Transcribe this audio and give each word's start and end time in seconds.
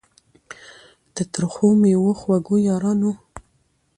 د 1.15 1.17
ترخو 1.33 1.69
میو 1.81 2.05
خوږو 2.19 2.55
یارانو 2.67 3.11